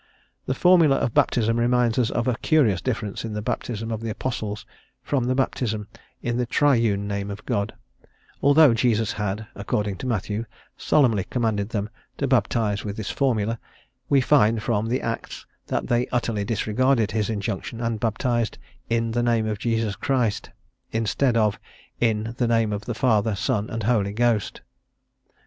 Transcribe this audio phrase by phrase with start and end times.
[0.47, 4.09] The formula of baptism reminds us of a curious difference in the baptism of the
[4.09, 4.65] apostles
[5.03, 5.87] from the baptism
[6.23, 7.75] in the triune name of God;
[8.41, 10.45] although Jesus had, according to Matthew,
[10.75, 11.87] solemnly commanded them
[12.17, 13.59] to baptize with this formula,
[14.09, 18.57] we find, from the Acts, that they utterly disregarded his injunction, and baptized
[18.89, 20.49] "in the name of Jesus Christ,"
[20.91, 21.59] instead of
[21.99, 24.61] in the name of "Father, Son, and Holy Ghost."